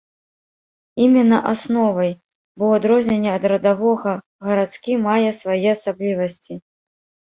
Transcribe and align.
Іменна 1.05 1.39
асновай, 1.51 2.11
бо 2.61 2.71
ў 2.71 2.83
адрозненне 2.83 3.31
ад 3.37 3.43
радавога 3.55 4.17
гарадскі 4.51 5.01
мае 5.09 5.23
свае 5.45 5.65
асаблівасці. 5.79 6.53